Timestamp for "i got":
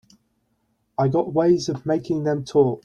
0.97-1.31